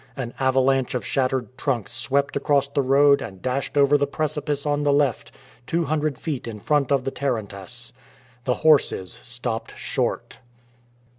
An 0.17 0.33
avalanche 0.39 0.95
of 0.95 1.05
shattered 1.05 1.55
trunks 1.59 1.91
swept 1.91 2.35
across 2.35 2.67
the 2.67 2.81
road 2.81 3.21
and 3.21 3.39
dashed 3.39 3.77
over 3.77 3.99
the 3.99 4.07
precipice 4.07 4.65
on 4.65 4.81
the 4.81 4.91
left, 4.91 5.31
two 5.67 5.83
hundred 5.83 6.17
feet 6.17 6.47
in 6.47 6.59
front 6.59 6.91
of 6.91 7.03
the 7.03 7.11
tarantass. 7.11 7.93
The 8.45 8.55
horses 8.65 9.19
stopped 9.21 9.77
short. 9.77 10.39